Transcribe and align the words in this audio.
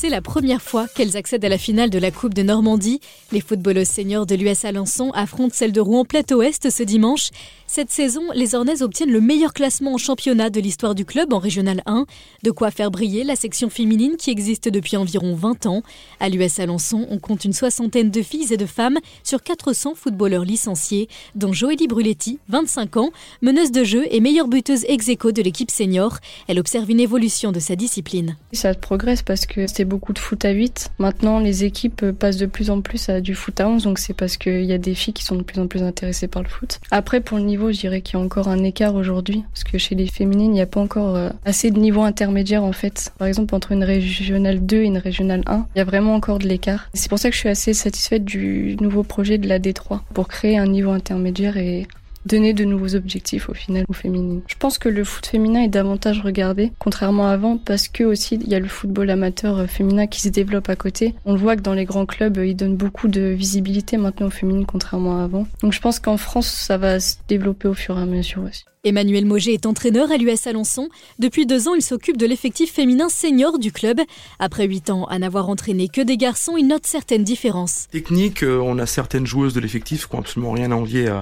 C'est 0.00 0.08
la 0.08 0.22
première 0.22 0.62
fois 0.62 0.88
qu'elles 0.88 1.18
accèdent 1.18 1.44
à 1.44 1.50
la 1.50 1.58
finale 1.58 1.90
de 1.90 1.98
la 1.98 2.10
Coupe 2.10 2.32
de 2.32 2.42
Normandie. 2.42 3.00
Les 3.32 3.42
footballeuses 3.42 3.86
seniors 3.86 4.24
de 4.24 4.34
l'US 4.34 4.64
Alençon 4.64 5.10
affrontent 5.10 5.54
celles 5.54 5.72
de 5.72 5.80
Rouen 5.82 6.06
Plateau 6.06 6.40
Est 6.40 6.70
ce 6.70 6.82
dimanche. 6.82 7.28
Cette 7.66 7.90
saison, 7.90 8.22
les 8.34 8.54
Ornaises 8.54 8.82
obtiennent 8.82 9.12
le 9.12 9.20
meilleur 9.20 9.52
classement 9.52 9.92
en 9.92 9.98
championnat 9.98 10.48
de 10.48 10.58
l'histoire 10.58 10.94
du 10.94 11.04
club 11.04 11.34
en 11.34 11.38
Régional 11.38 11.82
1. 11.84 12.06
De 12.42 12.50
quoi 12.50 12.70
faire 12.70 12.90
briller 12.90 13.24
la 13.24 13.36
section 13.36 13.68
féminine 13.68 14.16
qui 14.16 14.30
existe 14.30 14.70
depuis 14.70 14.96
environ 14.96 15.34
20 15.34 15.66
ans. 15.66 15.82
À 16.18 16.30
l'US 16.30 16.58
Alençon, 16.58 17.06
on 17.10 17.18
compte 17.18 17.44
une 17.44 17.52
soixantaine 17.52 18.10
de 18.10 18.22
filles 18.22 18.54
et 18.54 18.56
de 18.56 18.66
femmes 18.66 18.98
sur 19.22 19.42
400 19.42 19.94
footballeurs 19.96 20.46
licenciés, 20.46 21.08
dont 21.34 21.52
Joélie 21.52 21.88
Bruletti, 21.88 22.38
25 22.48 22.96
ans, 22.96 23.10
meneuse 23.42 23.70
de 23.70 23.84
jeu 23.84 24.04
et 24.10 24.20
meilleure 24.20 24.48
buteuse 24.48 24.84
ex 24.88 25.08
de 25.08 25.42
l'équipe 25.42 25.70
senior. 25.70 26.18
Elle 26.48 26.58
observe 26.58 26.90
une 26.90 27.00
évolution 27.00 27.52
de 27.52 27.60
sa 27.60 27.76
discipline. 27.76 28.36
Ça 28.52 28.72
progresse 28.74 29.22
parce 29.22 29.44
que 29.44 29.66
c'était 29.66 29.89
beaucoup 29.90 30.14
de 30.14 30.18
foot 30.18 30.44
à 30.44 30.50
8. 30.50 30.92
Maintenant, 30.98 31.40
les 31.40 31.64
équipes 31.64 32.12
passent 32.12 32.38
de 32.38 32.46
plus 32.46 32.70
en 32.70 32.80
plus 32.80 33.10
à 33.10 33.20
du 33.20 33.34
foot 33.34 33.60
à 33.60 33.68
11, 33.68 33.82
donc 33.82 33.98
c'est 33.98 34.14
parce 34.14 34.36
qu'il 34.36 34.64
y 34.64 34.72
a 34.72 34.78
des 34.78 34.94
filles 34.94 35.12
qui 35.12 35.24
sont 35.24 35.36
de 35.36 35.42
plus 35.42 35.60
en 35.60 35.66
plus 35.66 35.82
intéressées 35.82 36.28
par 36.28 36.42
le 36.42 36.48
foot. 36.48 36.80
Après, 36.90 37.20
pour 37.20 37.36
le 37.36 37.44
niveau 37.44 37.72
je 37.72 37.80
dirais 37.80 38.00
qu'il 38.00 38.18
y 38.18 38.22
a 38.22 38.24
encore 38.24 38.48
un 38.48 38.62
écart 38.62 38.94
aujourd'hui, 38.94 39.44
parce 39.52 39.64
que 39.64 39.76
chez 39.76 39.94
les 39.94 40.06
féminines, 40.06 40.52
il 40.52 40.54
n'y 40.54 40.60
a 40.60 40.66
pas 40.66 40.80
encore 40.80 41.16
euh, 41.16 41.28
assez 41.44 41.70
de 41.70 41.78
niveau 41.78 42.02
intermédiaire 42.02 42.64
en 42.64 42.72
fait. 42.72 43.12
Par 43.18 43.26
exemple, 43.26 43.54
entre 43.54 43.72
une 43.72 43.84
régionale 43.84 44.64
2 44.64 44.76
et 44.76 44.84
une 44.84 44.98
régionale 44.98 45.42
1, 45.46 45.66
il 45.74 45.78
y 45.78 45.82
a 45.82 45.84
vraiment 45.84 46.14
encore 46.14 46.38
de 46.38 46.46
l'écart. 46.46 46.88
C'est 46.94 47.08
pour 47.08 47.18
ça 47.18 47.28
que 47.28 47.34
je 47.34 47.40
suis 47.40 47.48
assez 47.48 47.74
satisfaite 47.74 48.24
du 48.24 48.76
nouveau 48.80 49.02
projet 49.02 49.38
de 49.38 49.48
la 49.48 49.58
D3, 49.58 50.00
pour 50.14 50.28
créer 50.28 50.56
un 50.56 50.66
niveau 50.66 50.92
intermédiaire 50.92 51.56
et 51.56 51.86
donner 52.26 52.52
de 52.52 52.64
nouveaux 52.64 52.94
objectifs 52.94 53.48
au 53.48 53.54
final 53.54 53.84
aux 53.88 53.92
féminines. 53.92 54.42
Je 54.46 54.54
pense 54.58 54.78
que 54.78 54.88
le 54.88 55.04
foot 55.04 55.26
féminin 55.26 55.62
est 55.62 55.68
davantage 55.68 56.20
regardé, 56.20 56.72
contrairement 56.78 57.28
à 57.28 57.32
avant, 57.32 57.56
parce 57.56 57.88
que 57.88 58.04
aussi 58.04 58.36
il 58.36 58.48
y 58.48 58.54
a 58.54 58.60
le 58.60 58.68
football 58.68 59.10
amateur 59.10 59.58
euh, 59.58 59.66
féminin 59.66 60.06
qui 60.06 60.20
se 60.20 60.28
développe 60.28 60.68
à 60.68 60.76
côté. 60.76 61.14
On 61.24 61.32
le 61.32 61.38
voit 61.38 61.56
que 61.56 61.62
dans 61.62 61.74
les 61.74 61.84
grands 61.84 62.06
clubs, 62.06 62.38
euh, 62.38 62.46
ils 62.46 62.56
donnent 62.56 62.76
beaucoup 62.76 63.08
de 63.08 63.22
visibilité 63.22 63.96
maintenant 63.96 64.26
aux 64.26 64.30
féminines, 64.30 64.66
contrairement 64.66 65.20
à 65.20 65.24
avant. 65.24 65.46
Donc 65.62 65.72
je 65.72 65.80
pense 65.80 66.00
qu'en 66.00 66.16
France, 66.16 66.48
ça 66.48 66.76
va 66.76 67.00
se 67.00 67.16
développer 67.28 67.68
au 67.68 67.74
fur 67.74 67.98
et 67.98 68.02
à 68.02 68.06
mesure 68.06 68.42
aussi. 68.42 68.64
Emmanuel 68.82 69.26
Moget 69.26 69.52
est 69.52 69.66
entraîneur 69.66 70.10
à 70.10 70.16
l'US 70.16 70.46
Alençon. 70.46 70.88
Depuis 71.18 71.44
deux 71.44 71.68
ans, 71.68 71.74
il 71.74 71.82
s'occupe 71.82 72.16
de 72.16 72.24
l'effectif 72.24 72.72
féminin 72.72 73.10
senior 73.10 73.58
du 73.58 73.72
club. 73.72 74.00
Après 74.38 74.66
huit 74.66 74.88
ans 74.88 75.04
à 75.04 75.18
n'avoir 75.18 75.50
entraîné 75.50 75.88
que 75.88 76.00
des 76.00 76.16
garçons, 76.16 76.56
il 76.56 76.66
note 76.66 76.86
certaines 76.86 77.22
différences. 77.22 77.88
Technique, 77.90 78.42
euh, 78.42 78.58
on 78.58 78.78
a 78.78 78.86
certaines 78.86 79.26
joueuses 79.26 79.52
de 79.52 79.60
l'effectif 79.60 80.08
qui 80.08 80.14
ont 80.14 80.20
absolument 80.20 80.52
rien 80.52 80.72
à 80.72 80.76
envier 80.76 81.12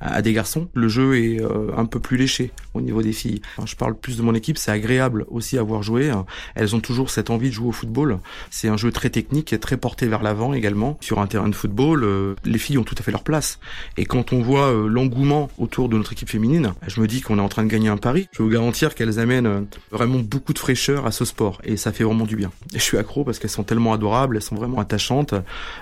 à, 0.00 0.22
des 0.22 0.32
garçons. 0.32 0.47
Le 0.74 0.88
jeu 0.88 1.18
est 1.18 1.40
euh, 1.40 1.70
un 1.76 1.84
peu 1.84 2.00
plus 2.00 2.16
léché 2.16 2.50
au 2.78 2.80
niveau 2.80 3.02
des 3.02 3.12
filles. 3.12 3.40
je 3.64 3.76
parle 3.76 3.94
plus 3.94 4.16
de 4.16 4.22
mon 4.22 4.34
équipe, 4.34 4.58
c'est 4.58 4.70
agréable 4.70 5.26
aussi 5.28 5.58
à 5.58 5.62
voir 5.62 5.82
jouer. 5.82 6.12
Elles 6.54 6.74
ont 6.74 6.80
toujours 6.80 7.10
cette 7.10 7.30
envie 7.30 7.48
de 7.48 7.54
jouer 7.54 7.68
au 7.68 7.72
football. 7.72 8.18
C'est 8.50 8.68
un 8.68 8.76
jeu 8.76 8.90
très 8.90 9.10
technique 9.10 9.52
et 9.52 9.58
très 9.58 9.76
porté 9.76 10.06
vers 10.06 10.22
l'avant 10.22 10.52
également. 10.52 10.96
Sur 11.00 11.18
un 11.18 11.26
terrain 11.26 11.48
de 11.48 11.54
football, 11.54 12.04
euh, 12.04 12.34
les 12.44 12.58
filles 12.58 12.78
ont 12.78 12.84
tout 12.84 12.94
à 12.98 13.02
fait 13.02 13.12
leur 13.12 13.22
place. 13.22 13.58
Et 13.96 14.04
quand 14.04 14.32
on 14.32 14.40
voit 14.40 14.72
l'engouement 14.88 15.50
autour 15.58 15.88
de 15.88 15.96
notre 15.96 16.12
équipe 16.12 16.28
féminine, 16.28 16.72
je 16.86 17.00
me 17.00 17.06
dit 17.06 17.20
qu'on 17.20 17.38
est 17.38 17.42
en 17.42 17.48
train 17.48 17.64
de 17.64 17.68
gagner 17.68 17.88
un 17.88 17.96
pari. 17.96 18.28
Je 18.32 18.38
peux 18.38 18.44
vous 18.44 18.50
garantir 18.50 18.94
qu'elles 18.94 19.18
amènent 19.18 19.46
euh, 19.46 19.60
vraiment 19.90 20.18
beaucoup 20.18 20.52
de 20.52 20.58
fraîcheur 20.58 21.06
à 21.06 21.12
ce 21.12 21.24
sport 21.24 21.60
et 21.64 21.76
ça 21.76 21.92
fait 21.92 22.04
vraiment 22.04 22.24
du 22.24 22.36
bien. 22.36 22.50
Je 22.72 22.80
suis 22.80 22.96
accro 22.98 23.24
parce 23.24 23.38
qu'elles 23.38 23.50
sont 23.50 23.64
tellement 23.64 23.92
adorables, 23.92 24.36
elles 24.36 24.42
sont 24.42 24.56
vraiment 24.56 24.80
attachantes. 24.80 25.34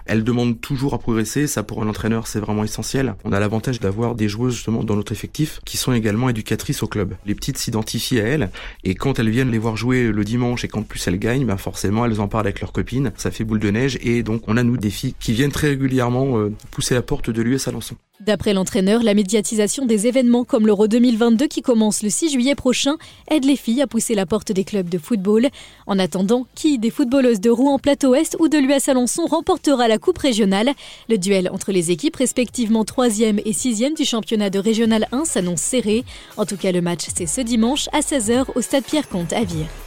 Elles 0.06 0.24
demandent 0.24 0.60
toujours 0.60 0.94
à 0.94 0.98
progresser. 0.98 1.46
Ça 1.46 1.62
pour 1.62 1.82
un 1.82 1.88
entraîneur 1.88 2.26
c'est 2.26 2.40
vraiment 2.40 2.64
essentiel. 2.64 3.14
On 3.24 3.32
a 3.32 3.40
l'avantage 3.40 3.80
d'avoir 3.80 4.14
des 4.14 4.28
joueuses 4.28 4.54
justement 4.54 4.84
dans 4.84 4.96
notre 4.96 5.12
effectif 5.12 5.60
qui 5.64 5.76
sont 5.76 5.92
également 5.92 6.28
éducatrices 6.28 6.82
au 6.82 6.85
club. 6.86 7.14
Les 7.26 7.34
petites 7.34 7.58
s'identifient 7.58 8.20
à 8.20 8.24
elles 8.24 8.50
et 8.84 8.94
quand 8.94 9.18
elles 9.18 9.30
viennent 9.30 9.50
les 9.50 9.58
voir 9.58 9.76
jouer 9.76 10.10
le 10.10 10.24
dimanche 10.24 10.64
et 10.64 10.68
qu'en 10.68 10.82
plus 10.82 11.06
elles 11.06 11.18
gagnent, 11.18 11.46
ben 11.46 11.56
forcément 11.56 12.04
elles 12.06 12.20
en 12.20 12.28
parlent 12.28 12.46
avec 12.46 12.60
leurs 12.60 12.72
copines. 12.72 13.12
Ça 13.16 13.30
fait 13.30 13.44
boule 13.44 13.60
de 13.60 13.70
neige 13.70 13.98
et 14.02 14.22
donc 14.22 14.42
on 14.46 14.56
a 14.56 14.62
nous 14.62 14.76
des 14.76 14.90
filles 14.90 15.14
qui 15.18 15.32
viennent 15.32 15.52
très 15.52 15.68
régulièrement 15.68 16.38
euh, 16.38 16.52
pousser 16.70 16.94
la 16.94 17.02
porte 17.02 17.30
de 17.30 17.42
l'US 17.42 17.68
Alençon. 17.68 17.96
D'après 18.26 18.54
l'entraîneur, 18.54 19.04
la 19.04 19.14
médiatisation 19.14 19.86
des 19.86 20.08
événements 20.08 20.42
comme 20.42 20.66
l'Euro 20.66 20.88
2022 20.88 21.46
qui 21.46 21.62
commence 21.62 22.02
le 22.02 22.10
6 22.10 22.30
juillet 22.30 22.56
prochain 22.56 22.96
aide 23.30 23.44
les 23.44 23.54
filles 23.54 23.82
à 23.82 23.86
pousser 23.86 24.16
la 24.16 24.26
porte 24.26 24.50
des 24.50 24.64
clubs 24.64 24.88
de 24.88 24.98
football. 24.98 25.46
En 25.86 25.96
attendant, 26.00 26.48
qui 26.56 26.80
des 26.80 26.90
footballeuses 26.90 27.40
de 27.40 27.50
Rouen 27.50 27.78
Plateau 27.78 28.16
Est 28.16 28.36
ou 28.40 28.48
de 28.48 28.58
l'US 28.58 28.88
Alençon 28.88 29.26
remportera 29.26 29.86
la 29.86 29.98
Coupe 29.98 30.18
régionale? 30.18 30.72
Le 31.08 31.18
duel 31.18 31.48
entre 31.52 31.70
les 31.70 31.92
équipes 31.92 32.16
respectivement 32.16 32.82
3e 32.82 33.40
et 33.44 33.52
6e 33.52 33.96
du 33.96 34.04
championnat 34.04 34.50
de 34.50 34.58
Régional 34.58 35.06
1 35.12 35.24
s'annonce 35.24 35.60
serré. 35.60 36.04
En 36.36 36.46
tout 36.46 36.56
cas, 36.56 36.72
le 36.72 36.80
match 36.80 37.06
c'est 37.14 37.26
ce 37.26 37.40
dimanche 37.40 37.88
à 37.92 38.00
16h 38.00 38.46
au 38.56 38.60
stade 38.60 38.82
Pierre-Comte 38.82 39.34
à 39.34 39.44
Vire. 39.44 39.85